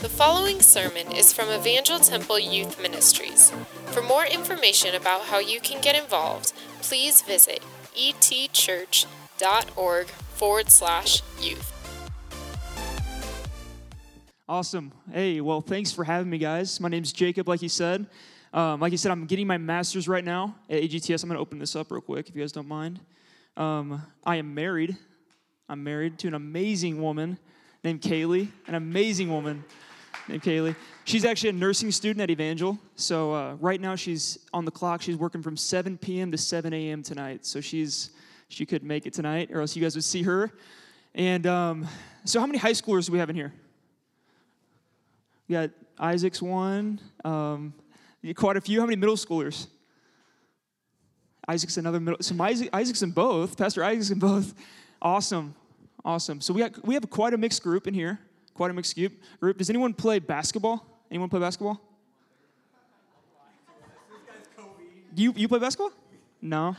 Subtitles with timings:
[0.00, 3.50] The following sermon is from Evangel Temple Youth Ministries.
[3.86, 7.64] For more information about how you can get involved, please visit
[7.96, 9.06] etchurch.org
[10.06, 11.72] forward slash youth.
[14.48, 14.92] Awesome.
[15.10, 16.78] Hey, well, thanks for having me, guys.
[16.78, 18.06] My name's Jacob, like you said.
[18.52, 21.24] Um, like you said, I'm getting my master's right now at AGTS.
[21.24, 23.00] I'm going to open this up real quick, if you guys don't mind.
[23.56, 24.96] Um, I am married.
[25.68, 27.36] I'm married to an amazing woman
[27.82, 29.64] named Kaylee, an amazing woman
[30.28, 30.76] named Kaylee.
[31.04, 32.78] She's actually a nursing student at Evangel.
[32.96, 35.02] So uh, right now she's on the clock.
[35.02, 36.30] She's working from 7 p.m.
[36.30, 37.02] to 7 a.m.
[37.02, 37.46] tonight.
[37.46, 38.10] So she's
[38.48, 40.50] she could make it tonight, or else you guys would see her.
[41.14, 41.86] And um,
[42.24, 43.52] so, how many high schoolers do we have in here?
[45.48, 47.00] We got Isaac's one.
[47.24, 47.74] Um,
[48.34, 48.80] quite a few.
[48.80, 49.66] How many middle schoolers?
[51.46, 52.18] Isaac's another middle.
[52.20, 53.56] So Isaac, Isaac's in both.
[53.56, 54.54] Pastor Isaac's in both.
[55.00, 55.54] Awesome,
[56.04, 56.40] awesome.
[56.40, 58.18] So we got we have quite a mixed group in here
[58.58, 58.98] quite a mixed
[59.38, 59.56] group.
[59.56, 60.84] Does anyone play basketball?
[61.12, 61.80] Anyone play basketball?
[65.14, 65.92] You, you play basketball?
[66.42, 66.76] No.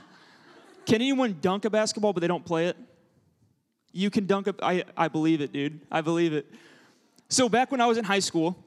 [0.85, 2.75] Can anyone dunk a basketball but they don't play it?
[3.93, 4.49] You can dunk.
[4.61, 5.79] I, I believe it, dude.
[5.89, 6.47] I believe it.
[7.29, 8.57] So back when I was in high school,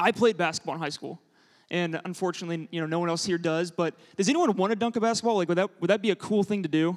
[0.00, 1.20] I played basketball in high school.
[1.70, 3.70] And unfortunately, you know, no one else here does.
[3.70, 5.36] But does anyone want to dunk a basketball?
[5.36, 6.96] Like, would that, would that be a cool thing to do?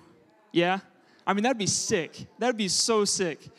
[0.54, 0.80] Yeah?
[1.28, 2.26] I mean, that'd be sick.
[2.40, 3.50] That'd be so sick.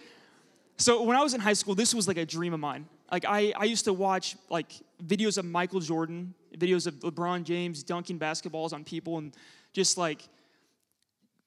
[0.78, 2.86] So when I was in high school, this was like a dream of mine.
[3.10, 4.72] Like I, I used to watch like
[5.04, 9.34] videos of Michael Jordan, videos of LeBron James dunking basketballs on people and
[9.72, 10.28] just like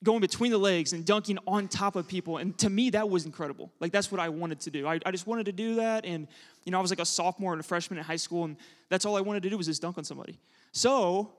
[0.04, 2.38] going between the legs and dunking on top of people.
[2.38, 3.72] And to me, that was incredible.
[3.80, 4.88] Like that's what I wanted to do.
[4.88, 6.06] I, I just wanted to do that.
[6.06, 6.28] And
[6.64, 8.56] you know, I was like a sophomore and a freshman in high school, and
[8.90, 10.40] that's all I wanted to do was just dunk on somebody.
[10.72, 11.34] So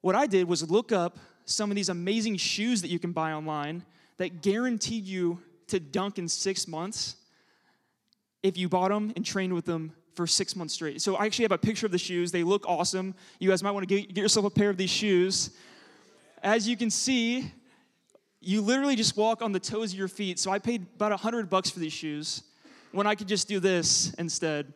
[0.00, 3.32] what I did was look up some of these amazing shoes that you can buy
[3.32, 3.84] online
[4.16, 5.38] that guaranteed you
[5.68, 7.16] to dunk in six months
[8.46, 11.02] if you bought them and trained with them for six months straight.
[11.02, 12.32] So I actually have a picture of the shoes.
[12.32, 13.14] They look awesome.
[13.38, 15.50] You guys might want to get, get yourself a pair of these shoes.
[16.42, 17.52] As you can see,
[18.40, 20.38] you literally just walk on the toes of your feet.
[20.38, 22.42] So I paid about a hundred bucks for these shoes
[22.92, 24.72] when I could just do this instead.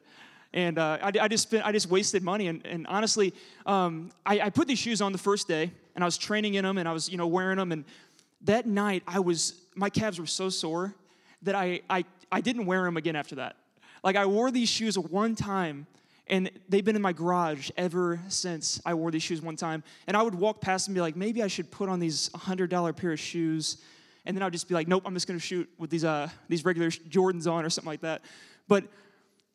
[0.52, 2.48] And uh, I, I, just spent, I just wasted money.
[2.48, 3.32] And, and honestly,
[3.66, 6.64] um, I, I put these shoes on the first day, and I was training in
[6.64, 7.70] them, and I was you know wearing them.
[7.70, 7.84] And
[8.42, 10.94] that night, I was my calves were so sore
[11.42, 13.56] that I, I, I didn't wear them again after that.
[14.02, 15.86] Like I wore these shoes one time
[16.30, 19.82] and they've been in my garage ever since I wore these shoes one time.
[20.06, 22.96] And I would walk past and be like, maybe I should put on these $100
[22.96, 23.78] pair of shoes.
[24.24, 26.64] And then I'd just be like, nope, I'm just gonna shoot with these, uh, these
[26.64, 28.22] regular Jordans on or something like that.
[28.68, 28.84] But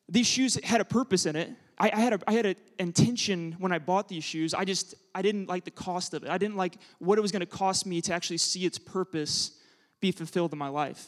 [0.06, 1.50] these shoes had a purpose in it.
[1.78, 4.52] I, I had a, I had an intention when I bought these shoes.
[4.52, 6.30] I just, I didn't like the cost of it.
[6.30, 9.52] I didn't like what it was gonna cost me to actually see its purpose
[10.00, 11.06] be fulfilled in my life.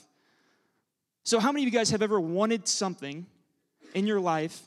[1.28, 3.26] So, how many of you guys have ever wanted something
[3.92, 4.62] in your life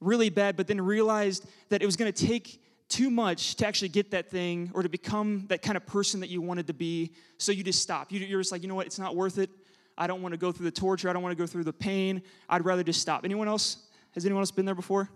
[0.00, 3.90] really bad, but then realized that it was going to take too much to actually
[3.90, 7.12] get that thing or to become that kind of person that you wanted to be?
[7.36, 8.06] So you just stop.
[8.08, 8.86] You're just like, you know what?
[8.86, 9.50] It's not worth it.
[9.98, 11.10] I don't want to go through the torture.
[11.10, 12.22] I don't want to go through the pain.
[12.48, 13.26] I'd rather just stop.
[13.26, 13.76] Anyone else?
[14.12, 15.10] Has anyone else been there before?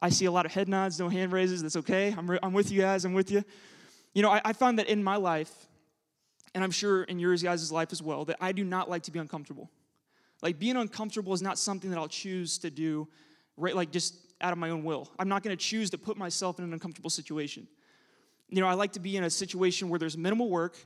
[0.00, 1.60] I see a lot of head nods, no hand raises.
[1.60, 2.14] That's okay.
[2.16, 3.04] I'm, re- I'm with you guys.
[3.04, 3.44] I'm with you.
[4.14, 5.52] You know, I, I found that in my life,
[6.54, 9.10] and I'm sure in yours guys' life as well, that I do not like to
[9.10, 9.68] be uncomfortable.
[10.42, 13.08] Like being uncomfortable is not something that I'll choose to do,
[13.56, 13.74] right?
[13.74, 15.08] Like just out of my own will.
[15.18, 17.68] I'm not going to choose to put myself in an uncomfortable situation.
[18.48, 20.76] You know, I like to be in a situation where there's minimal work,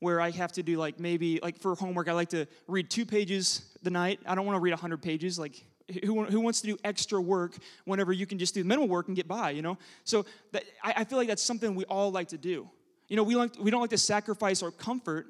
[0.00, 3.06] where I have to do like maybe like for homework, I like to read two
[3.06, 4.18] pages the night.
[4.26, 5.38] I don't want to read 100 pages.
[5.38, 5.62] Like
[6.04, 9.16] who, who wants to do extra work whenever you can just do minimal work and
[9.16, 9.78] get by, you know?
[10.04, 12.68] So that, I, I feel like that's something we all like to do.
[13.08, 15.26] You know, we, like, we don't like to sacrifice our comfort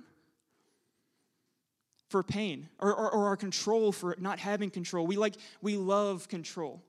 [2.09, 5.07] for pain or, or, or, our control for not having control.
[5.07, 6.83] We like we love control.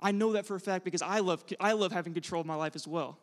[0.00, 2.54] I know that for a fact because I love I love having control of my
[2.54, 3.18] life as well.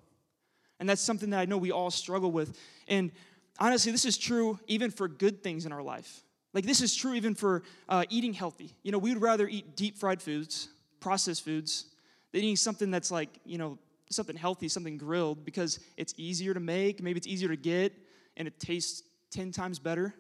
[0.80, 2.58] And that's something that I know we all struggle with.
[2.88, 3.12] And
[3.59, 6.24] honestly, this is true even for good things in our life.
[6.54, 8.75] Like this is true even for uh, eating healthy.
[8.84, 10.69] You know, we would rather eat deep fried foods,
[11.00, 11.86] processed foods,
[12.31, 13.80] than eating something that's like, you know,
[14.12, 17.94] something healthy, something grilled, because it's easier to make, maybe it's easier to get,
[18.38, 20.13] and it tastes 10 times better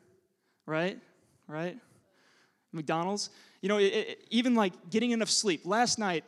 [0.65, 0.99] right?
[1.47, 1.77] Right?
[2.71, 3.29] McDonald's.
[3.61, 5.61] You know, it, it, even like getting enough sleep.
[5.65, 6.23] Last night,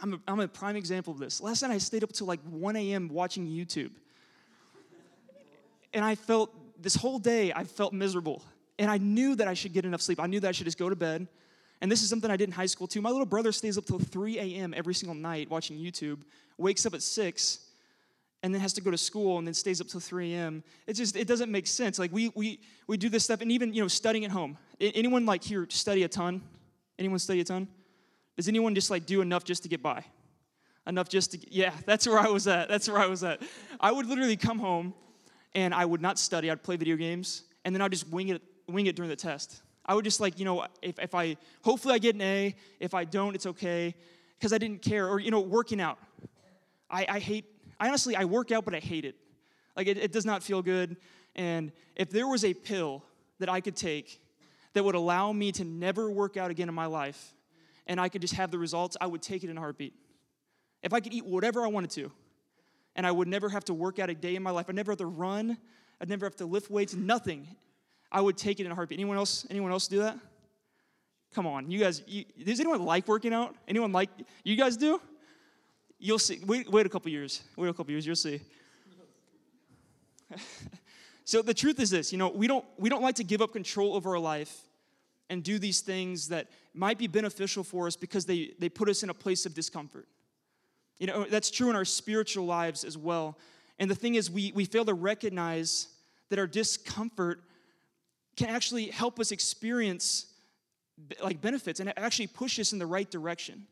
[0.00, 1.40] I'm a, I'm a prime example of this.
[1.40, 3.08] Last night, I stayed up till like 1 a.m.
[3.08, 3.90] watching YouTube.
[5.92, 6.50] And I felt,
[6.82, 8.42] this whole day, I felt miserable.
[8.78, 10.20] And I knew that I should get enough sleep.
[10.20, 11.28] I knew that I should just go to bed.
[11.80, 13.00] And this is something I did in high school too.
[13.00, 14.74] My little brother stays up till 3 a.m.
[14.76, 16.18] every single night watching YouTube,
[16.58, 17.60] wakes up at 6,
[18.44, 20.62] and then has to go to school and then stays up till 3 a.m.
[20.86, 21.98] It just it doesn't make sense.
[21.98, 24.58] Like we we we do this stuff and even you know studying at home.
[24.78, 26.42] Anyone like here study a ton?
[26.98, 27.66] Anyone study a ton?
[28.36, 30.04] Does anyone just like do enough just to get by?
[30.86, 32.68] Enough just to, yeah, that's where I was at.
[32.68, 33.40] That's where I was at.
[33.80, 34.92] I would literally come home
[35.54, 36.50] and I would not study.
[36.50, 39.62] I'd play video games and then I'd just wing it, wing it during the test.
[39.86, 42.54] I would just like, you know, if, if I, hopefully I get an A.
[42.78, 43.94] If I don't, it's okay
[44.38, 45.08] because I didn't care.
[45.08, 45.98] Or, you know, working out.
[46.90, 47.46] I, I hate,
[47.78, 49.16] I honestly, I work out, but I hate it.
[49.76, 50.96] Like, it, it does not feel good.
[51.34, 53.02] And if there was a pill
[53.40, 54.20] that I could take
[54.72, 57.34] that would allow me to never work out again in my life
[57.86, 59.94] and I could just have the results, I would take it in a heartbeat.
[60.82, 62.12] If I could eat whatever I wanted to
[62.96, 64.92] and I would never have to work out a day in my life, I'd never
[64.92, 65.56] have to run,
[66.00, 67.46] I'd never have to lift weights, nothing.
[68.12, 68.98] I would take it in a heartbeat.
[68.98, 69.46] Anyone else?
[69.50, 70.18] Anyone else do that?
[71.34, 72.02] Come on, you guys.
[72.06, 73.56] You, does anyone like working out?
[73.66, 74.08] Anyone like?
[74.44, 75.00] You guys do?
[76.04, 76.38] You'll see.
[76.44, 77.42] Wait, wait a couple years.
[77.56, 78.04] Wait a couple years.
[78.04, 78.38] You'll see.
[81.24, 82.12] so the truth is this.
[82.12, 84.54] You know, we don't we don't like to give up control over our life
[85.30, 89.02] and do these things that might be beneficial for us because they they put us
[89.02, 90.06] in a place of discomfort.
[90.98, 93.38] You know, that's true in our spiritual lives as well.
[93.78, 95.88] And the thing is, we, we fail to recognize
[96.28, 97.40] that our discomfort
[98.36, 100.26] can actually help us experience
[101.22, 103.66] like benefits and actually push us in the right direction.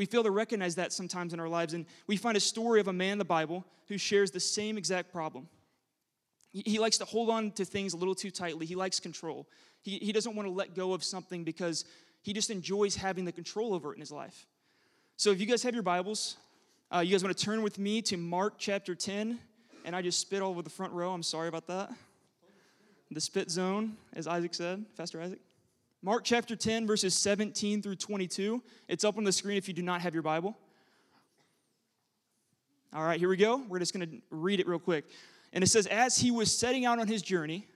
[0.00, 2.88] We fail to recognize that sometimes in our lives, and we find a story of
[2.88, 5.46] a man in the Bible who shares the same exact problem.
[6.54, 8.64] He likes to hold on to things a little too tightly.
[8.64, 9.46] He likes control.
[9.82, 11.84] He, he doesn't want to let go of something because
[12.22, 14.46] he just enjoys having the control over it in his life.
[15.18, 16.38] So, if you guys have your Bibles,
[16.90, 19.38] uh, you guys want to turn with me to Mark chapter 10,
[19.84, 21.12] and I just spit all over the front row.
[21.12, 21.92] I'm sorry about that.
[23.10, 25.40] The spit zone, as Isaac said, Pastor Isaac.
[26.02, 28.62] Mark chapter 10, verses 17 through 22.
[28.88, 30.56] It's up on the screen if you do not have your Bible.
[32.94, 33.62] All right, here we go.
[33.68, 35.04] We're just going to read it real quick.
[35.52, 37.66] And it says, As he was setting out on his journey,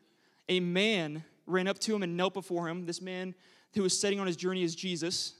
[0.48, 2.86] a man ran up to him and knelt before him.
[2.86, 3.34] This man
[3.74, 5.34] who was setting on his journey is Jesus.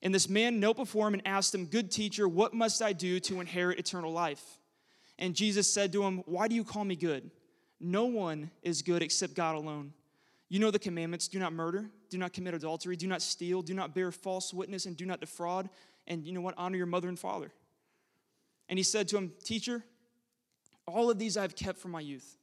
[0.00, 3.18] And this man knelt before him and asked him, Good teacher, what must I do
[3.20, 4.60] to inherit eternal life?
[5.18, 7.28] And Jesus said to him, Why do you call me good?
[7.80, 9.92] No one is good except God alone.
[10.48, 13.74] You know the commandments do not murder, do not commit adultery, do not steal, do
[13.74, 15.68] not bear false witness, and do not defraud.
[16.06, 16.54] And you know what?
[16.56, 17.50] Honor your mother and father.
[18.68, 19.82] And he said to him, Teacher,
[20.86, 22.36] all of these I have kept from my youth.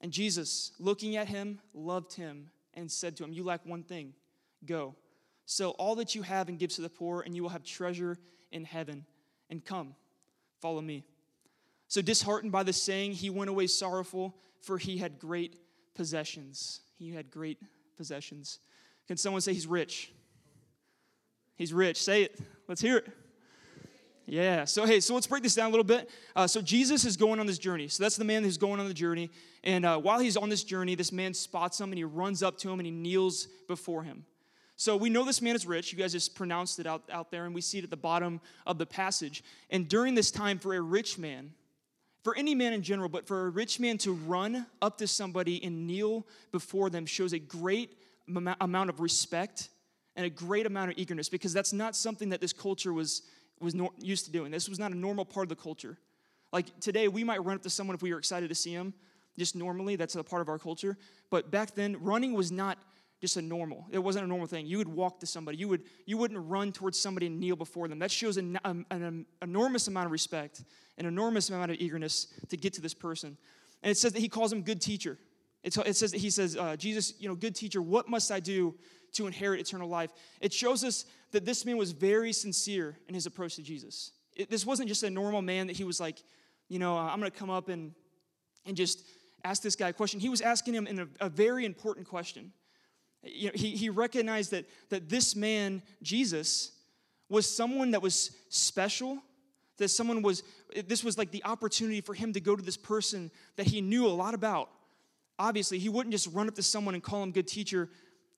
[0.00, 4.12] And Jesus, looking at him, loved him and said to him, You lack one thing.
[4.64, 4.94] Go
[5.46, 8.18] Sell all that you have and give to the poor, and you will have treasure
[8.50, 9.06] in heaven.
[9.48, 9.94] And come,
[10.60, 11.04] follow me.
[11.86, 15.56] So, disheartened by the saying, he went away sorrowful, for he had great
[15.94, 16.80] possessions.
[16.98, 17.58] He had great
[17.96, 18.58] possessions.
[19.06, 20.12] Can someone say he's rich?
[21.56, 22.02] He's rich.
[22.02, 22.38] Say it.
[22.68, 23.08] Let's hear it.
[24.26, 24.64] Yeah.
[24.64, 26.10] So, hey, so let's break this down a little bit.
[26.34, 27.88] Uh, so, Jesus is going on this journey.
[27.88, 29.30] So, that's the man who's going on the journey.
[29.62, 32.58] And uh, while he's on this journey, this man spots him and he runs up
[32.58, 34.24] to him and he kneels before him.
[34.76, 35.90] So we know this man is rich.
[35.90, 38.42] You guys just pronounced it out, out there, and we see it at the bottom
[38.66, 39.42] of the passage.
[39.70, 41.52] And during this time, for a rich man,
[42.26, 45.62] for any man in general, but for a rich man to run up to somebody
[45.62, 47.96] and kneel before them shows a great
[48.26, 49.68] amount of respect
[50.16, 53.22] and a great amount of eagerness because that's not something that this culture was,
[53.60, 54.50] was used to doing.
[54.50, 55.98] This was not a normal part of the culture.
[56.52, 58.92] Like today, we might run up to someone if we were excited to see them,
[59.38, 60.96] just normally, that's a part of our culture.
[61.30, 62.76] But back then, running was not
[63.20, 63.86] just a normal.
[63.90, 64.66] It wasn't a normal thing.
[64.66, 65.56] You would walk to somebody.
[65.58, 67.98] You would you wouldn't run towards somebody and kneel before them.
[67.98, 70.64] That shows an, an, an enormous amount of respect,
[70.98, 73.36] an enormous amount of eagerness to get to this person.
[73.82, 75.18] And it says that he calls him good teacher.
[75.62, 78.76] It says that he says, uh, Jesus, you know, good teacher, what must I do
[79.14, 80.12] to inherit eternal life?
[80.40, 84.12] It shows us that this man was very sincere in his approach to Jesus.
[84.36, 86.22] It, this wasn't just a normal man that he was like,
[86.68, 87.92] you know, uh, I'm going to come up and
[88.64, 89.02] and just
[89.44, 90.20] ask this guy a question.
[90.20, 92.52] He was asking him a, a very important question.
[93.26, 96.72] You know, he, he recognized that, that this man, Jesus,
[97.28, 99.18] was someone that was special,
[99.78, 100.42] that someone was,
[100.86, 104.06] this was like the opportunity for him to go to this person that he knew
[104.06, 104.70] a lot about.
[105.38, 107.90] Obviously, he wouldn't just run up to someone and call him good teacher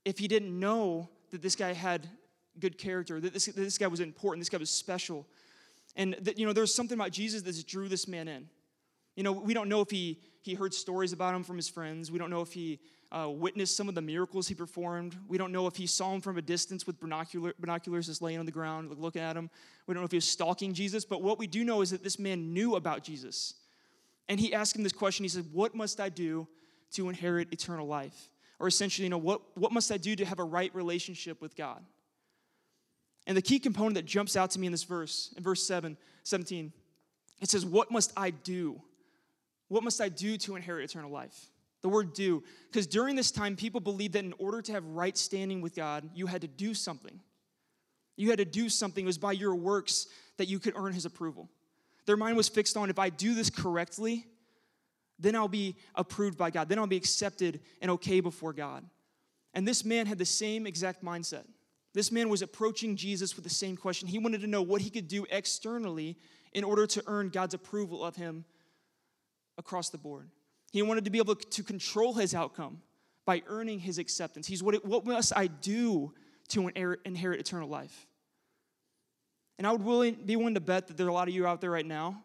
[0.05, 2.09] if he didn't know that this guy had
[2.59, 5.27] good character, that this, that this guy was important, this guy was special.
[5.97, 8.49] And that, you know, there's something about Jesus that drew this man in.
[9.17, 12.11] You know, we don't know if he, he heard stories about him from his friends.
[12.11, 12.79] We don't know if he
[13.11, 15.17] uh, witnessed some of the miracles he performed.
[15.29, 18.39] We don't know if he saw him from a distance with binocular, binoculars just laying
[18.39, 19.49] on the ground, looking at him.
[19.87, 22.03] We don't know if he was stalking Jesus, but what we do know is that
[22.03, 23.55] this man knew about Jesus.
[24.29, 25.25] And he asked him this question.
[25.25, 26.47] He said, What must I do
[26.93, 28.29] to inherit eternal life?
[28.61, 31.57] Or essentially, you know, what, what must I do to have a right relationship with
[31.57, 31.83] God?
[33.27, 35.97] And the key component that jumps out to me in this verse, in verse 7,
[36.25, 36.73] 17,
[37.41, 38.83] it says, What must I do?
[39.69, 41.47] What must I do to inherit eternal life?
[41.83, 42.43] The word do.
[42.71, 46.09] Because during this time, people believed that in order to have right standing with God,
[46.15, 47.21] you had to do something.
[48.17, 49.05] You had to do something.
[49.05, 50.09] It was by your works
[50.39, 51.49] that you could earn his approval.
[52.07, 54.27] Their mind was fixed on if I do this correctly,
[55.19, 56.69] then I'll be approved by God.
[56.69, 58.85] Then I'll be accepted and okay before God.
[59.55, 61.45] And this man had the same exact mindset.
[61.95, 64.09] This man was approaching Jesus with the same question.
[64.09, 66.17] He wanted to know what he could do externally
[66.53, 68.45] in order to earn God's approval of him
[69.57, 70.31] across the board.
[70.73, 72.83] He wanted to be able to control his outcome
[73.25, 74.47] by earning his acceptance.
[74.47, 76.13] He's what, what must I do
[76.49, 78.07] to inherit eternal life?
[79.59, 81.47] And I would willing, be willing to bet that there are a lot of you
[81.47, 82.23] out there right now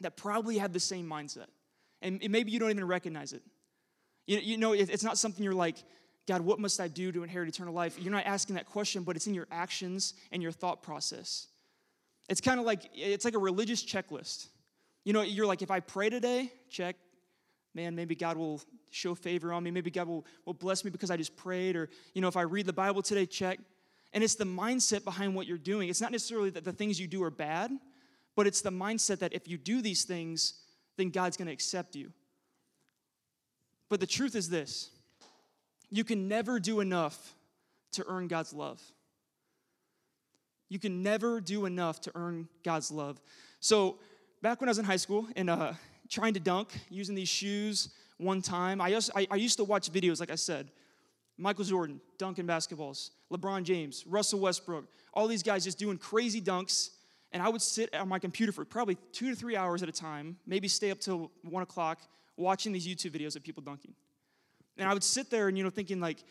[0.00, 1.46] that probably have the same mindset.
[2.02, 3.42] And maybe you don't even recognize it.
[4.26, 5.76] You, you know, it's not something you're like,
[6.26, 7.98] God, what must I do to inherit eternal life?
[7.98, 11.46] You're not asking that question, but it's in your actions and your thought process.
[12.28, 14.48] It's kind of like it's like a religious checklist.
[15.04, 16.96] You know, you're like, if I pray today, check.
[17.76, 19.70] Man, maybe God will show favor on me.
[19.70, 21.76] Maybe God will, will bless me because I just prayed.
[21.76, 23.60] Or, you know, if I read the Bible today, check.
[24.14, 25.90] And it's the mindset behind what you're doing.
[25.90, 27.70] It's not necessarily that the things you do are bad,
[28.34, 30.54] but it's the mindset that if you do these things,
[30.96, 32.12] then God's going to accept you.
[33.90, 34.90] But the truth is this
[35.90, 37.34] you can never do enough
[37.92, 38.80] to earn God's love.
[40.70, 43.20] You can never do enough to earn God's love.
[43.60, 43.98] So,
[44.40, 45.74] back when I was in high school and uh,
[46.08, 50.20] trying to dunk using these shoes one time, I, I, I used to watch videos,
[50.20, 50.70] like I said.
[51.38, 56.90] Michael Jordan, dunking basketballs, LeBron James, Russell Westbrook, all these guys just doing crazy dunks.
[57.32, 59.92] And I would sit on my computer for probably two to three hours at a
[59.92, 62.00] time, maybe stay up till one o'clock
[62.36, 63.94] watching these YouTube videos of people dunking.
[64.78, 66.24] And I would sit there and, you know, thinking like,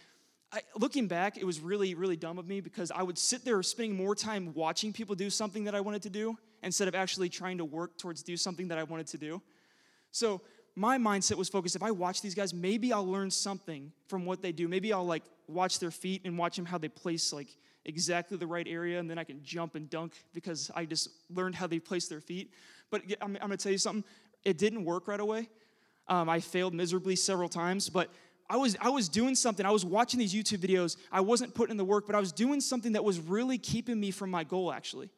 [0.51, 3.61] I, looking back, it was really, really dumb of me because I would sit there
[3.61, 7.29] spending more time watching people do something that I wanted to do instead of actually
[7.29, 9.41] trying to work towards do something that I wanted to do.
[10.15, 10.39] So
[10.77, 14.41] my mindset was focused if I watch these guys, maybe I'll learn something from what
[14.41, 14.69] they do.
[14.69, 17.49] Maybe I'll like watch their feet and watch them how they place like
[17.83, 21.55] exactly the right area, and then I can jump and dunk because I just learned
[21.55, 22.53] how they place their feet.
[22.91, 24.05] But I'm, I'm gonna tell you something,
[24.45, 25.49] it didn't work right away.
[26.07, 28.09] Um, I failed miserably several times, but
[28.49, 29.65] I was, I was doing something.
[29.65, 30.95] I was watching these YouTube videos.
[31.11, 33.99] I wasn't putting in the work, but I was doing something that was really keeping
[33.99, 35.09] me from my goal, actually.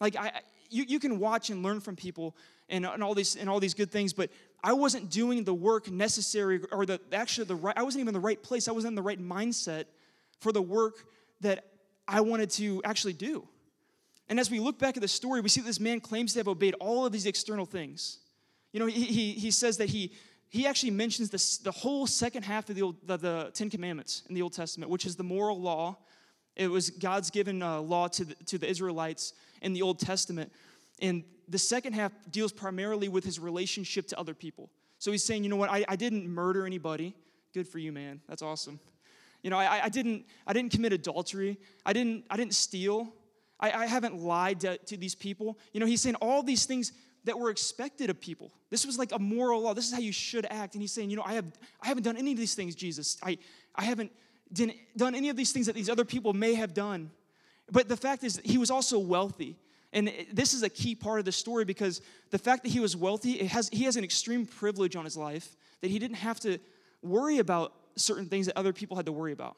[0.00, 2.36] Like, I, you, you can watch and learn from people
[2.68, 4.30] and, and, all these, and all these good things, but
[4.62, 8.14] I wasn't doing the work necessary, or the actually the right, I wasn't even in
[8.14, 8.68] the right place.
[8.68, 9.84] I wasn't in the right mindset
[10.40, 10.94] for the work
[11.40, 11.64] that
[12.06, 13.46] I wanted to actually do.
[14.28, 16.48] And as we look back at the story, we see this man claims to have
[16.48, 18.18] obeyed all of these external things.
[18.72, 20.12] You know, he, he, he says that he,
[20.48, 24.24] he actually mentions this, the whole second half of the, Old, the, the Ten Commandments
[24.28, 25.96] in the Old Testament, which is the moral law.
[26.56, 30.52] It was God's given uh, law to the, to the Israelites in the Old Testament.
[31.00, 34.70] And the second half deals primarily with his relationship to other people.
[34.98, 37.14] So he's saying, you know what, I, I didn't murder anybody.
[37.54, 38.20] Good for you, man.
[38.28, 38.80] That's awesome.
[39.42, 41.58] You know, I, I, didn't, I didn't commit adultery.
[41.86, 43.12] I didn't, I didn't steal.
[43.60, 45.58] I, I haven't lied to, to these people.
[45.72, 46.92] You know, he's saying all these things
[47.24, 48.52] that were expected of people.
[48.70, 49.74] This was like a moral law.
[49.74, 50.74] This is how you should act.
[50.74, 51.46] And he's saying, you know, I, have,
[51.80, 53.16] I haven't done any of these things, Jesus.
[53.22, 53.38] I,
[53.74, 54.12] I haven't
[54.52, 57.10] done any of these things that these other people may have done.
[57.70, 59.56] But the fact is, he was also wealthy.
[59.92, 62.96] And this is a key part of the story because the fact that he was
[62.96, 66.58] wealthy, has, he has an extreme privilege on his life that he didn't have to
[67.02, 69.56] worry about certain things that other people had to worry about.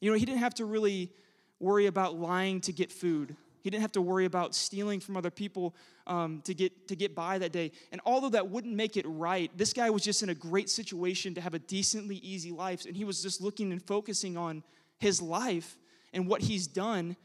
[0.00, 1.10] You know, he didn't have to really
[1.58, 3.34] worry about lying to get food.
[3.62, 5.74] He didn't have to worry about stealing from other people
[6.06, 7.72] um, to, get, to get by that day.
[7.90, 11.34] And although that wouldn't make it right, this guy was just in a great situation
[11.34, 12.86] to have a decently easy life.
[12.86, 14.62] And he was just looking and focusing on
[14.98, 15.76] his life
[16.12, 17.16] and what he's done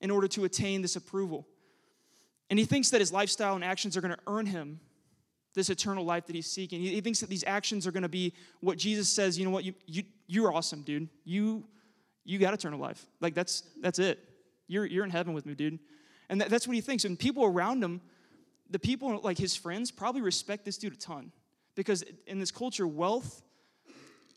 [0.00, 1.46] in order to attain this approval.
[2.48, 4.80] And he thinks that his lifestyle and actions are going to earn him
[5.54, 6.80] this eternal life that he's seeking.
[6.80, 9.64] He, thinks that these actions are going to be what Jesus says, you know what,
[9.64, 11.08] you, you, you're awesome, dude.
[11.24, 11.64] You,
[12.24, 13.04] you got eternal life.
[13.20, 14.20] Like, that's, that's it.
[14.68, 15.78] You're, you're in heaven with me, dude.
[16.28, 17.04] And that, that's what he thinks.
[17.04, 18.00] And people around him,
[18.70, 21.32] the people like his friends, probably respect this dude a ton.
[21.74, 23.42] Because in this culture, wealth,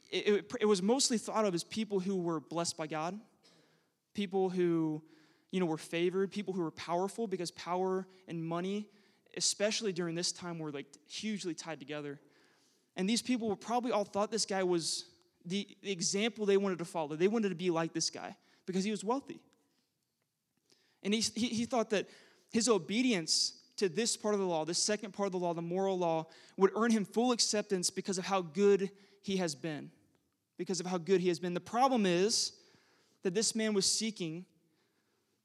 [0.09, 3.19] it, it, it was mostly thought of as people who were blessed by God,
[4.15, 5.03] people who,
[5.53, 8.87] you know, were favored, people who were powerful, because power and money,
[9.37, 12.19] especially during this time, were like hugely tied together.
[12.95, 15.05] And these people were probably all thought this guy was
[15.45, 17.15] the example they wanted to follow.
[17.15, 19.41] They wanted to be like this guy because he was wealthy.
[21.03, 22.09] And he, he, he thought that
[22.51, 25.61] his obedience to this part of the law, this second part of the law, the
[25.61, 26.25] moral law,
[26.57, 28.89] would earn him full acceptance because of how good
[29.21, 29.91] he has been.
[30.57, 31.53] Because of how good he has been.
[31.53, 32.53] The problem is
[33.21, 34.45] that this man was seeking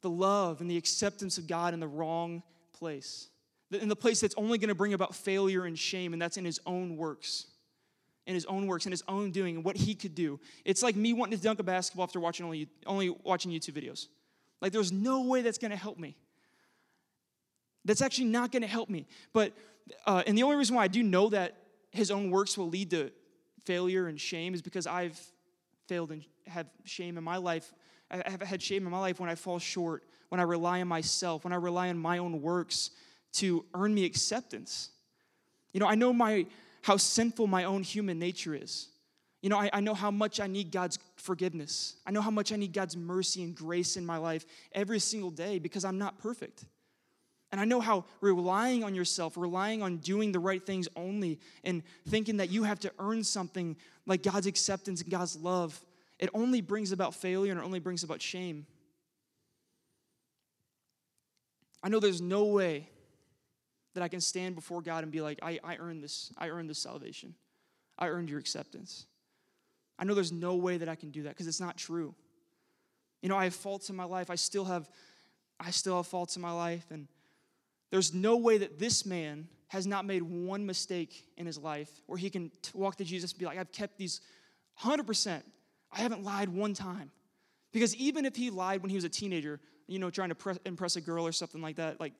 [0.02, 3.28] the love and the acceptance of God in the wrong place.
[3.70, 6.44] In the place that's only going to bring about failure and shame, and that's in
[6.44, 7.46] his own works.
[8.26, 10.40] In his own works, in his own doing, and what he could do.
[10.64, 14.06] It's like me wanting to dunk a basketball after watching only, only watching YouTube videos.
[14.60, 16.16] Like, there's no way that's going to help me.
[17.84, 19.06] That's actually not going to help me.
[19.32, 19.52] But,
[20.06, 21.56] uh, and the only reason why I do know that
[21.90, 23.10] his own works will lead to
[23.64, 25.18] failure and shame is because I've
[25.86, 27.72] failed and have shame in my life.
[28.10, 30.88] I have had shame in my life when I fall short, when I rely on
[30.88, 32.90] myself, when I rely on my own works
[33.34, 34.90] to earn me acceptance.
[35.72, 36.46] You know, I know my
[36.82, 38.88] how sinful my own human nature is.
[39.42, 41.96] You know, I, I know how much I need God's forgiveness.
[42.06, 45.30] I know how much I need God's mercy and grace in my life every single
[45.30, 46.64] day because I'm not perfect.
[47.50, 51.82] And I know how relying on yourself, relying on doing the right things only, and
[52.08, 55.80] thinking that you have to earn something like God's acceptance and God's love,
[56.18, 58.66] it only brings about failure and it only brings about shame.
[61.82, 62.88] I know there's no way
[63.94, 66.32] that I can stand before God and be like, I, I earned this.
[66.36, 67.34] I earned this salvation.
[67.98, 69.06] I earned your acceptance.
[69.98, 72.14] I know there's no way that I can do that because it's not true.
[73.22, 74.30] You know, I have faults in my life.
[74.30, 74.88] I still have,
[75.58, 77.08] I still have faults in my life, and
[77.90, 82.18] there's no way that this man has not made one mistake in his life where
[82.18, 84.20] he can walk to Jesus and be like, I've kept these
[84.80, 85.42] 100%.
[85.92, 87.10] I haven't lied one time.
[87.72, 90.58] Because even if he lied when he was a teenager, you know, trying to press,
[90.64, 92.12] impress a girl or something like that, like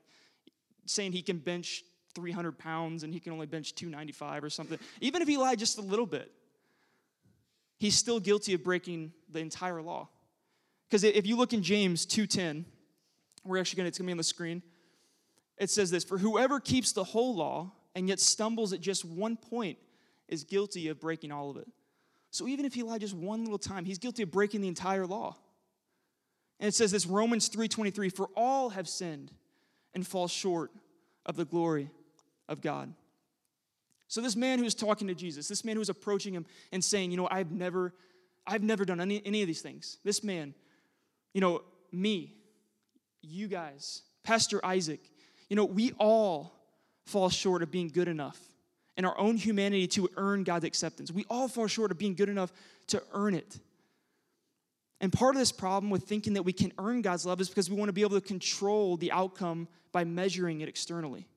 [0.87, 1.85] saying he can bench
[2.15, 5.79] 300 pounds and he can only bench 295 or something, even if he lied just
[5.79, 6.31] a little bit,
[7.79, 10.09] he's still guilty of breaking the entire law.
[10.89, 12.65] Because if you look in James 2:10,
[13.45, 14.63] we're actually going to, it's going to be on the screen.
[15.59, 19.37] It says this, for whoever keeps the whole law and yet stumbles at just one
[19.37, 19.79] point
[20.29, 21.69] is guilty of breaking all of it.
[22.39, 25.07] So even if he lied just one little time, he's guilty of breaking the entire
[25.07, 25.37] law.
[26.61, 29.33] And it says this Romans 3:23 for all have sinned
[29.93, 30.71] and fall short
[31.27, 31.91] of the glory
[32.49, 32.95] of God.
[34.07, 37.17] So this man who's talking to Jesus, this man who's approaching him and saying, you
[37.17, 37.93] know, I've never
[38.47, 39.99] I've never done any, any of these things.
[40.05, 40.55] This man,
[41.35, 42.37] you know, me,
[43.21, 45.01] you guys, Pastor Isaac,
[45.49, 46.55] you know, we all
[47.05, 48.39] fall short of being good enough
[48.99, 51.13] in our own humanity to earn God's acceptance.
[51.13, 52.53] We all fall short of being good enough
[52.89, 53.59] to earn it.
[55.01, 57.71] And part of this problem with thinking that we can earn God's love is because
[57.71, 61.29] we want to be able to control the outcome by measuring it externally.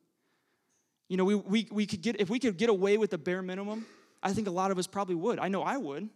[1.07, 3.43] You know, we, we, we could get, if we could get away with the bare
[3.43, 3.85] minimum,
[4.23, 5.37] I think a lot of us probably would.
[5.37, 6.09] I know I would.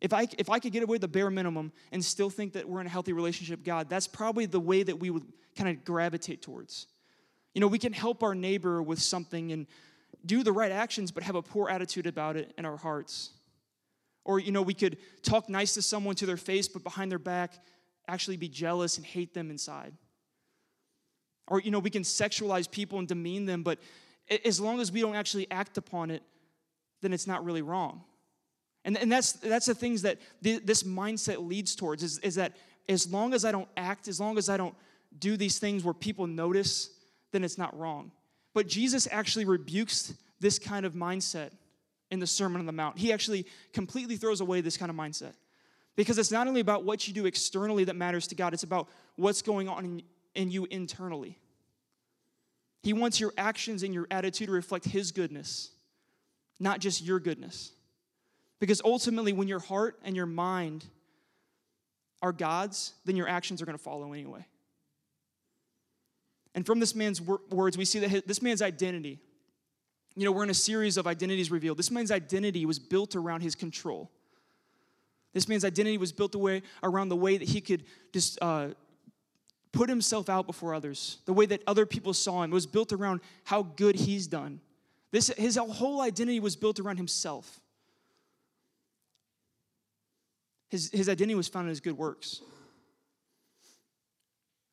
[0.00, 2.68] If I, if I could get away with the bare minimum and still think that
[2.68, 5.24] we're in a healthy relationship God, that's probably the way that we would
[5.56, 6.88] kind of gravitate towards.
[7.54, 9.68] You know, we can help our neighbor with something and
[10.24, 13.30] do the right actions, but have a poor attitude about it in our hearts.
[14.24, 17.18] Or, you know, we could talk nice to someone to their face, but behind their
[17.18, 17.54] back,
[18.08, 19.92] actually be jealous and hate them inside.
[21.48, 23.78] Or, you know, we can sexualize people and demean them, but
[24.44, 26.22] as long as we don't actually act upon it,
[27.00, 28.04] then it's not really wrong.
[28.84, 32.56] And, and that's, that's the things that this mindset leads towards is, is that
[32.88, 34.74] as long as I don't act, as long as I don't
[35.18, 36.90] do these things where people notice,
[37.32, 38.12] then it's not wrong.
[38.54, 41.50] But Jesus actually rebukes this kind of mindset
[42.10, 42.98] in the Sermon on the Mount.
[42.98, 45.32] He actually completely throws away this kind of mindset.
[45.96, 48.88] Because it's not only about what you do externally that matters to God, it's about
[49.16, 50.02] what's going on
[50.34, 51.38] in, you internally.
[52.82, 55.70] He wants your actions and your attitude to reflect His goodness,
[56.58, 57.72] not just your goodness.
[58.58, 60.84] Because ultimately, when your heart and your mind
[62.22, 64.44] are God's, then your actions are going to follow anyway.
[66.54, 69.18] And from this man's words, we see that his, this man's identity,
[70.14, 71.78] you know, we're in a series of identities revealed.
[71.78, 74.10] This man's identity was built around his control.
[75.32, 78.68] This man's identity was built away around the way that he could just uh,
[79.72, 82.50] put himself out before others, the way that other people saw him.
[82.50, 84.60] It was built around how good he's done.
[85.10, 87.60] This, his whole identity was built around himself.
[90.68, 92.42] His, his identity was found in his good works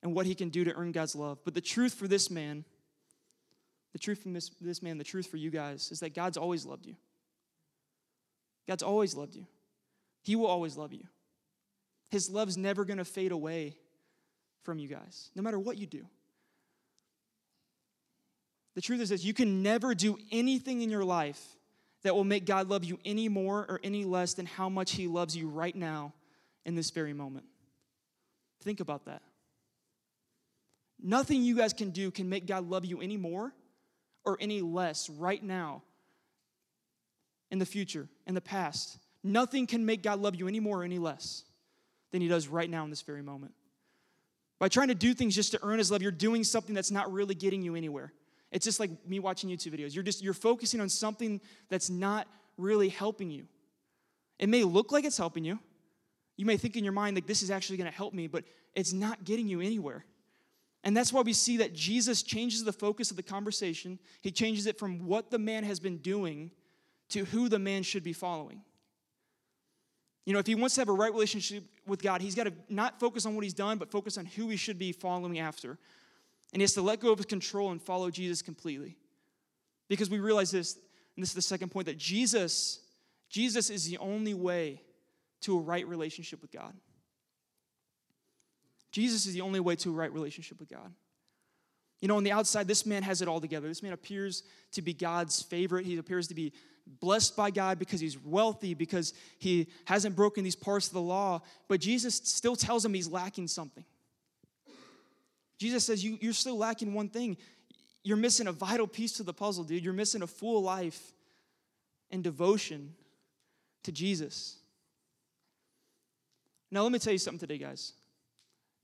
[0.10, 1.38] and what he can do to earn God's love.
[1.46, 2.66] But the truth for this man,
[3.94, 6.66] the truth for this, this man, the truth for you guys is that God's always
[6.66, 6.96] loved you.
[8.68, 9.46] God's always loved you.
[10.24, 11.04] He will always love you.
[12.10, 13.78] His love's never going to fade away
[14.64, 16.08] from you guys, no matter what you do.
[18.74, 21.40] The truth is this you can never do anything in your life
[22.02, 25.06] that will make God love you any more or any less than how much He
[25.06, 26.14] loves you right now
[26.66, 27.46] in this very moment.
[28.64, 29.22] Think about that.
[31.02, 33.54] Nothing you guys can do can make God love you any more
[34.26, 35.82] or any less right now,
[37.52, 38.98] in the future, in the past.
[39.24, 41.44] Nothing can make God love you any more or any less
[42.12, 43.54] than He does right now in this very moment.
[44.60, 47.12] By trying to do things just to earn His love, you're doing something that's not
[47.12, 48.14] really getting you anywhere.
[48.52, 49.96] It's just like me watching YouTube videos.
[49.96, 53.46] You're just you're focusing on something that's not really helping you.
[54.38, 55.60] It may look like it's helping you.
[56.36, 58.46] You may think in your mind, like, this is actually going to help me, but
[58.74, 60.06] it's not getting you anywhere.
[60.84, 64.00] And that's why we see that Jesus changes the focus of the conversation.
[64.22, 66.52] He changes it from what the man has been doing
[67.10, 68.62] to who the man should be following.
[70.26, 72.54] You know, if he wants to have a right relationship with God, he's got to
[72.70, 75.72] not focus on what he's done, but focus on who he should be following after.
[76.54, 78.96] And he has to let go of his control and follow Jesus completely.
[79.88, 82.80] Because we realize this, and this is the second point, that Jesus,
[83.30, 84.82] Jesus is the only way
[85.42, 86.74] to a right relationship with God.
[88.92, 90.94] Jesus is the only way to a right relationship with God.
[92.02, 93.68] You know, on the outside, this man has it all together.
[93.68, 95.86] This man appears to be God's favorite.
[95.86, 96.54] He appears to be
[97.00, 101.42] blessed by God because he's wealthy, because he hasn't broken these parts of the law.
[101.68, 103.84] But Jesus still tells him he's lacking something.
[105.60, 107.38] Jesus says, you, You're still lacking one thing.
[108.04, 109.84] You're missing a vital piece to the puzzle, dude.
[109.84, 111.14] You're missing a full life
[112.10, 112.94] and devotion
[113.84, 114.58] to Jesus.
[116.72, 117.94] Now, let me tell you something today, guys.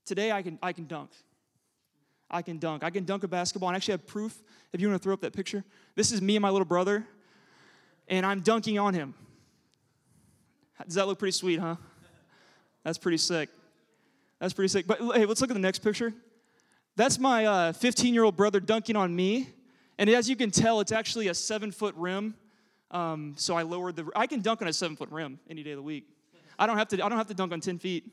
[0.06, 1.10] Today, I can, I can dunk.
[2.30, 2.82] I can dunk.
[2.84, 3.68] I can dunk a basketball.
[3.68, 4.40] And actually, have proof.
[4.72, 5.64] If you want to throw up that picture,
[5.94, 7.06] this is me and my little brother,
[8.08, 9.14] and I'm dunking on him.
[10.84, 11.76] Does that look pretty sweet, huh?
[12.84, 13.48] That's pretty sick.
[14.38, 14.86] That's pretty sick.
[14.86, 16.12] But hey, let's look at the next picture.
[16.94, 19.48] That's my 15 uh, year old brother dunking on me.
[19.98, 22.34] And as you can tell, it's actually a seven foot rim.
[22.90, 24.10] Um, so I lowered the.
[24.14, 26.06] I can dunk on a seven foot rim any day of the week.
[26.58, 27.04] I don't have to.
[27.04, 28.04] I don't have to dunk on 10 feet.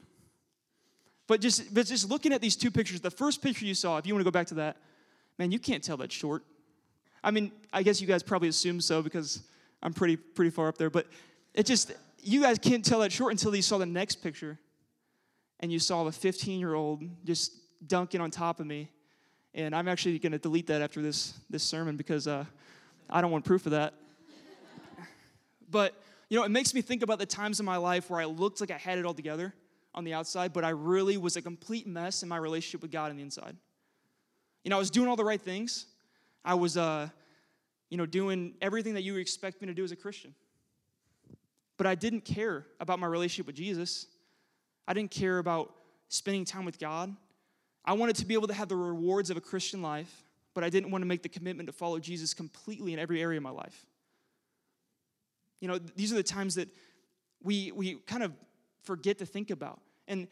[1.34, 4.06] But just, but just looking at these two pictures, the first picture you saw, if
[4.06, 4.78] you want to go back to that,
[5.40, 6.44] man, you can't tell that's short.
[7.24, 9.42] I mean, I guess you guys probably assume so because
[9.82, 10.92] I'm pretty pretty far up there.
[10.92, 11.08] But
[11.56, 11.92] it just
[12.22, 14.60] you guys can't tell that short until you saw the next picture,
[15.60, 17.54] and you saw a 15 year old just
[17.88, 18.92] dunking on top of me.
[19.56, 22.46] And I'm actually going to delete that after this, this sermon because uh,
[23.10, 23.96] I don't want proof of that.
[25.72, 28.26] but, you know, it makes me think about the times in my life where I
[28.26, 29.52] looked like I had it all together
[29.96, 33.12] on the outside, but I really was a complete mess in my relationship with God
[33.12, 33.56] on the inside.
[34.64, 35.86] You know, I was doing all the right things.
[36.44, 37.10] I was, uh,
[37.90, 40.34] you know, doing everything that you would expect me to do as a Christian.
[41.78, 44.08] But I didn't care about my relationship with Jesus.
[44.88, 45.74] I didn't care about
[46.10, 47.16] spending time with God.
[47.86, 50.70] I wanted to be able to have the rewards of a Christian life, but I
[50.70, 53.50] didn't want to make the commitment to follow Jesus completely in every area of my
[53.50, 53.86] life.
[55.60, 56.70] You know, these are the times that
[57.42, 58.34] we, we kind of
[58.84, 59.80] forget to think about.
[60.08, 60.28] And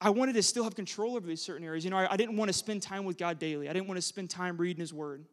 [0.00, 1.84] I wanted to still have control over these certain areas.
[1.84, 3.98] You know, I, I didn't want to spend time with God daily, I didn't want
[3.98, 5.24] to spend time reading His Word.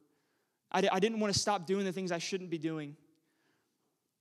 [0.72, 2.98] I, I didn't want to stop doing the things I shouldn't be doing.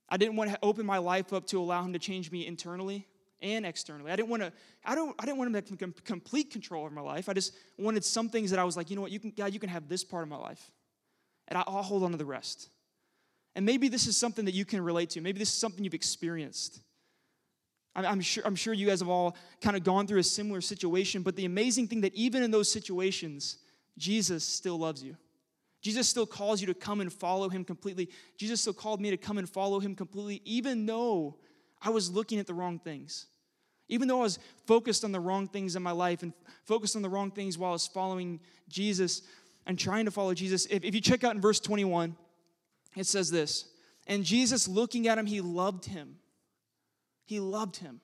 [0.07, 3.05] I didn't want to open my life up to allow Him to change me internally
[3.41, 4.11] and externally.
[4.11, 4.51] I didn't want to,
[4.85, 7.29] I don't, I didn't want him to make complete control over my life.
[7.29, 9.53] I just wanted some things that I was like, you know what, you can, God,
[9.53, 10.71] you can have this part of my life,
[11.47, 12.69] and I'll hold on to the rest.
[13.55, 15.21] And maybe this is something that you can relate to.
[15.21, 16.79] Maybe this is something you've experienced.
[18.05, 21.23] I'm sure, I'm sure you guys have all kind of gone through a similar situation,
[21.23, 23.57] but the amazing thing that even in those situations,
[23.97, 25.17] Jesus still loves you.
[25.81, 28.09] Jesus still calls you to come and follow him completely.
[28.37, 31.37] Jesus still called me to come and follow him completely, even though
[31.81, 33.27] I was looking at the wrong things.
[33.89, 36.33] Even though I was focused on the wrong things in my life and
[36.65, 39.21] focused on the wrong things while I was following Jesus
[39.65, 42.15] and trying to follow Jesus, if, if you check out in verse 21,
[42.95, 43.65] it says this
[44.07, 46.17] And Jesus, looking at him, he loved him.
[47.27, 47.99] He loved him.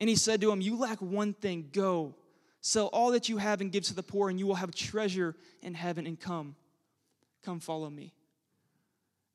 [0.00, 1.68] And he said to him, You lack one thing.
[1.72, 2.14] Go,
[2.60, 5.34] sell all that you have and give to the poor, and you will have treasure
[5.62, 6.06] in heaven.
[6.06, 6.54] And come,
[7.44, 8.14] come follow me.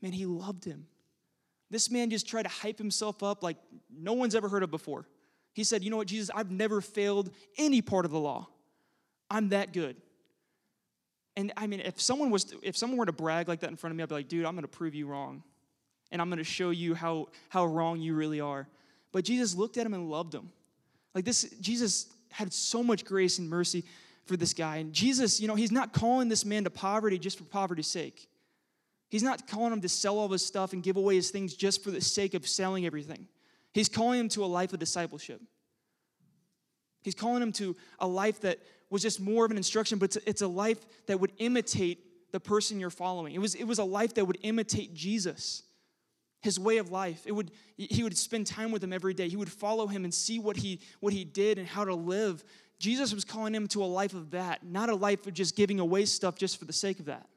[0.02, 0.88] Man, he loved him.
[1.70, 3.58] This man just tried to hype himself up like
[3.94, 5.06] no one's ever heard of before.
[5.54, 8.48] He said, You know what, Jesus, I've never failed any part of the law.
[9.30, 9.98] I'm that good.
[11.36, 13.76] And I mean, if someone was to, if someone were to brag like that in
[13.76, 15.44] front of me, I'd be like, dude, I'm gonna prove you wrong.
[16.12, 18.68] And I'm gonna show you how, how wrong you really are.
[19.12, 20.50] But Jesus looked at him and loved him.
[21.14, 23.84] Like this, Jesus had so much grace and mercy
[24.26, 24.78] for this guy.
[24.78, 28.30] And Jesus, you know, he's not calling this man to poverty just for poverty's sake.
[29.10, 31.84] He's not calling him to sell all his stuff and give away his things just
[31.84, 33.28] for the sake of selling everything.
[33.74, 35.42] He's calling him to a life of discipleship.
[37.04, 40.42] He's calling him to a life that was just more of an instruction, but it's
[40.42, 43.34] a life that would imitate the person you're following.
[43.34, 45.64] It was, it was a life that would imitate Jesus,
[46.42, 47.24] his way of life.
[47.26, 49.30] It would, he would spend time with him every day.
[49.30, 52.44] He would follow him and see what he, what he did and how to live.
[52.80, 55.80] Jesus was calling him to a life of that, not a life of just giving
[55.80, 57.28] away stuff just for the sake of that.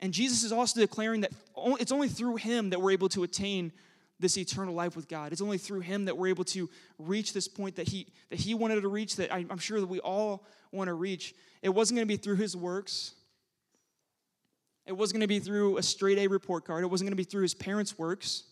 [0.00, 1.32] And Jesus is also declaring that
[1.80, 3.72] it's only through him that we're able to attain
[4.20, 5.32] this eternal life with God.
[5.32, 6.68] It's only through him that we're able to
[6.98, 10.00] reach this point that he that he wanted to reach that I'm sure that we
[10.00, 11.34] all want to reach.
[11.62, 13.14] It wasn't going to be through his works.
[14.88, 16.82] It wasn't going to be through a straight A report card.
[16.82, 18.44] It wasn't going to be through his parents' works.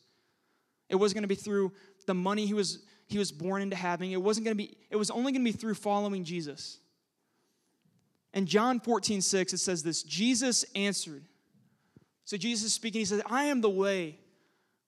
[0.88, 1.72] It wasn't going to be through
[2.06, 4.12] the money he was he was born into having.
[4.12, 6.78] It wasn't going to be, it was only going to be through following Jesus.
[8.34, 11.24] In John 14, 6, it says this Jesus answered.
[12.24, 14.18] So Jesus is speaking, he says, I am the way,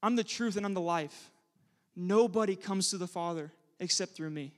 [0.02, 1.30] I'm the truth, and I'm the life.
[1.94, 4.52] Nobody comes to the Father except through me.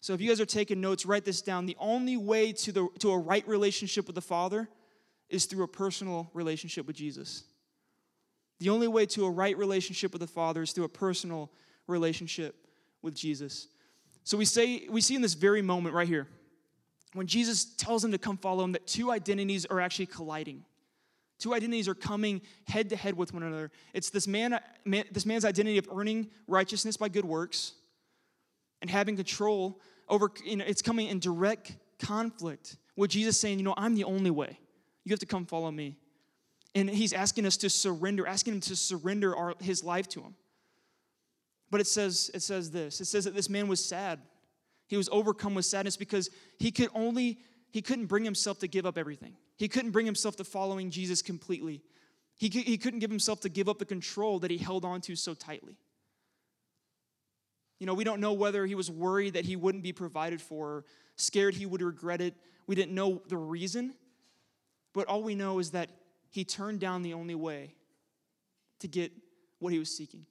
[0.00, 1.66] So if you guys are taking notes, write this down.
[1.66, 4.66] The only way to, the, to a right relationship with the Father
[5.30, 7.44] is through a personal relationship with Jesus.
[8.58, 11.50] The only way to a right relationship with the Father is through a personal
[11.86, 12.54] relationship
[13.02, 13.68] with Jesus.
[14.24, 16.28] So we say we see in this very moment right here,
[17.14, 20.64] when Jesus tells them to come follow him, that two identities are actually colliding.
[21.38, 23.70] Two identities are coming head to head with one another.
[23.94, 27.72] It's this man, man, this man's identity of earning righteousness by good works
[28.82, 33.64] and having control over, you know, it's coming in direct conflict with Jesus saying, you
[33.64, 34.58] know, I'm the only way.
[35.04, 35.96] You have to come follow me.
[36.74, 40.34] And he's asking us to surrender, asking him to surrender our, his life to him.
[41.70, 43.00] But it says, it says this.
[43.00, 44.20] It says that this man was sad.
[44.88, 47.38] He was overcome with sadness because he could only,
[47.70, 49.36] he couldn't bring himself to give up everything.
[49.56, 51.82] He couldn't bring himself to following Jesus completely.
[52.36, 55.14] He, he couldn't give himself to give up the control that he held on to
[55.14, 55.76] so tightly.
[57.78, 60.84] You know, we don't know whether he was worried that he wouldn't be provided for,
[61.16, 62.34] scared he would regret it.
[62.66, 63.94] We didn't know the reason.
[64.92, 65.90] But all we know is that
[66.30, 67.74] he turned down the only way
[68.80, 69.12] to get
[69.58, 70.26] what he was seeking.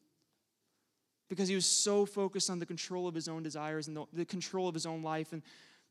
[1.30, 4.26] Because he was so focused on the control of his own desires and the, the
[4.26, 5.44] control of his own life and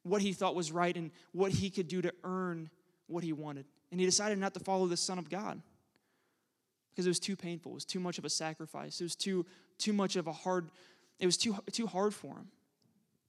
[0.03, 2.71] what he thought was right and what he could do to earn
[3.07, 3.67] what he wanted.
[3.91, 5.61] And he decided not to follow the Son of God
[6.91, 7.73] because it was too painful.
[7.73, 9.01] It was too much of a sacrifice.
[9.01, 9.47] It was too,
[9.79, 10.71] too much of a hard
[11.19, 12.49] it was too, too hard for him.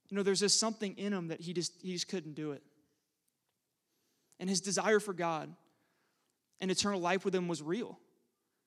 [0.10, 2.64] You know, there's just something in him that he just, he just couldn't do it.
[4.40, 5.54] And his desire for God
[6.62, 8.00] and eternal life with him was real.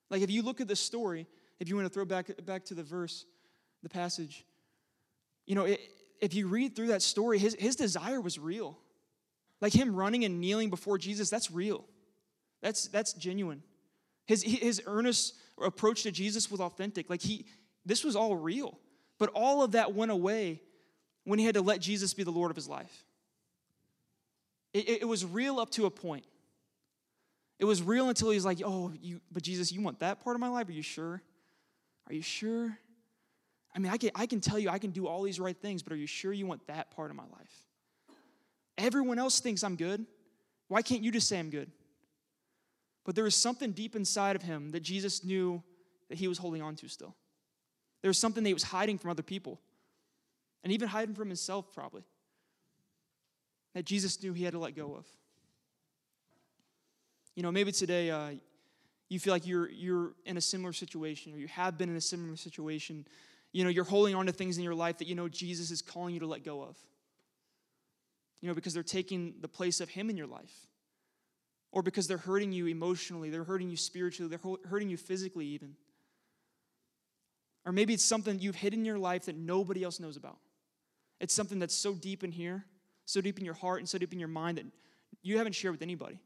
[0.09, 1.27] Like if you look at the story,
[1.59, 3.25] if you want to throw back, back to the verse,
[3.81, 4.45] the passage,
[5.45, 5.79] you know, it,
[6.21, 8.77] if you read through that story, his, his desire was real.
[9.61, 11.85] Like him running and kneeling before Jesus, that's real.
[12.61, 13.63] That's, that's genuine.
[14.25, 17.09] His, his earnest approach to Jesus was authentic.
[17.09, 17.45] Like he,
[17.85, 18.79] this was all real.
[19.19, 20.61] But all of that went away
[21.23, 23.05] when he had to let Jesus be the Lord of his life.
[24.73, 26.25] It, it, was real up to a point.
[27.59, 30.39] It was real until he's like, oh, you, but Jesus, you want that part of
[30.39, 30.67] my life?
[30.67, 31.21] Are you sure?
[32.07, 32.77] Are you sure?
[33.75, 35.83] I mean, I can, I can tell you I can do all these right things,
[35.83, 37.67] but are you sure you want that part of my life?
[38.77, 40.05] Everyone else thinks I'm good.
[40.67, 41.71] Why can't you just say I'm good?
[43.05, 45.61] But there was something deep inside of him that Jesus knew
[46.09, 47.15] that he was holding on to still.
[48.01, 49.59] There was something that he was hiding from other people,
[50.63, 52.03] and even hiding from himself, probably,
[53.73, 55.05] that Jesus knew he had to let go of.
[57.35, 58.31] You know, maybe today uh,
[59.09, 62.01] you feel like you're, you're in a similar situation, or you have been in a
[62.01, 63.05] similar situation.
[63.51, 65.81] You know, you're holding on to things in your life that you know Jesus is
[65.81, 66.77] calling you to let go of.
[68.41, 70.53] You know, because they're taking the place of Him in your life.
[71.71, 75.75] Or because they're hurting you emotionally, they're hurting you spiritually, they're hurting you physically, even.
[77.65, 80.37] Or maybe it's something you've hidden in your life that nobody else knows about.
[81.19, 82.65] It's something that's so deep in here,
[83.05, 84.65] so deep in your heart, and so deep in your mind that
[85.21, 86.19] you haven't shared with anybody.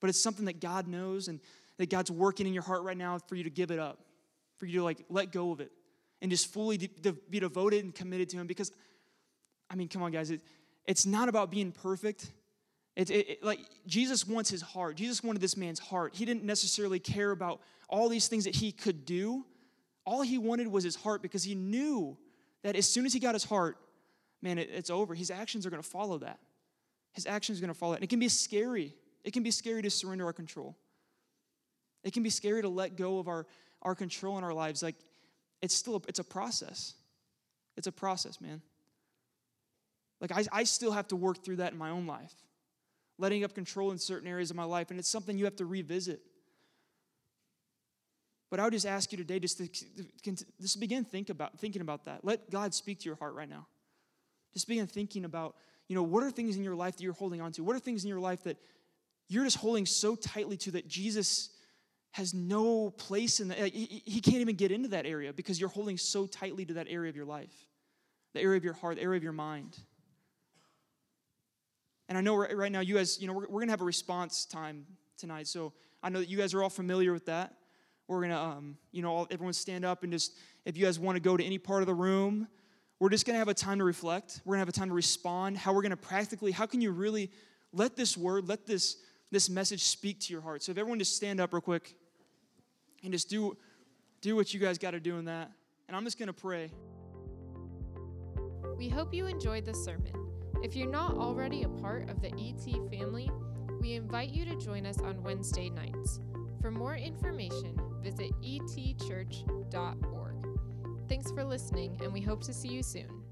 [0.00, 1.40] But it's something that God knows and
[1.78, 4.00] that God's working in your heart right now for you to give it up,
[4.58, 5.72] for you to like let go of it
[6.20, 8.46] and just fully de- de- be devoted and committed to Him.
[8.46, 8.72] Because,
[9.70, 10.40] I mean, come on, guys, it,
[10.86, 12.30] it's not about being perfect.
[12.96, 14.96] It, it, it, like Jesus wants his heart.
[14.96, 16.14] Jesus wanted this man's heart.
[16.14, 19.44] He didn't necessarily care about all these things that he could do.
[20.06, 22.16] All he wanted was his heart because he knew
[22.62, 23.78] that as soon as he got his heart,
[24.44, 25.14] man, it's over.
[25.14, 26.38] His actions are going to follow that.
[27.12, 27.98] His actions are going to follow that.
[27.98, 28.94] And it can be scary.
[29.24, 30.76] It can be scary to surrender our control.
[32.04, 33.46] It can be scary to let go of our,
[33.82, 34.82] our control in our lives.
[34.82, 34.96] Like
[35.62, 36.94] it's still a, it's a process.
[37.76, 38.62] It's a process, man.
[40.20, 42.34] Like I, I still have to work through that in my own life
[43.18, 45.66] letting up control in certain areas of my life, and it's something you have to
[45.66, 46.20] revisit.
[48.50, 49.68] But I would just ask you today just to
[50.60, 52.24] just begin think about, thinking about that.
[52.24, 53.66] Let God speak to your heart right now.
[54.54, 55.56] Just begin thinking about,
[55.88, 57.62] you know, what are things in your life that you're holding on to?
[57.62, 58.56] What are things in your life that
[59.28, 61.50] you're just holding so tightly to that Jesus
[62.12, 63.58] has no place in that?
[63.58, 66.86] He, he can't even get into that area because you're holding so tightly to that
[66.88, 67.52] area of your life,
[68.32, 69.76] the area of your heart, the area of your mind.
[72.08, 73.84] And I know right now you guys, you know, we're, we're going to have a
[73.84, 74.86] response time
[75.18, 75.48] tonight.
[75.48, 77.54] So I know that you guys are all familiar with that.
[78.06, 80.98] We're going to, um, you know, all, everyone stand up and just, if you guys
[80.98, 82.46] want to go to any part of the room,
[83.04, 84.40] we're just going to have a time to reflect.
[84.46, 85.58] We're going to have a time to respond.
[85.58, 87.30] How we're going to practically, how can you really
[87.74, 88.96] let this word, let this,
[89.30, 90.62] this message speak to your heart?
[90.62, 91.96] So if everyone just stand up real quick
[93.02, 93.58] and just do,
[94.22, 95.50] do what you guys got to do in that.
[95.86, 96.70] And I'm just going to pray.
[98.78, 100.14] We hope you enjoyed this sermon.
[100.62, 103.30] If you're not already a part of the ET family,
[103.82, 106.20] we invite you to join us on Wednesday nights.
[106.62, 110.23] For more information, visit etchurch.org.
[111.08, 113.23] Thanks for listening, and we hope to see you soon.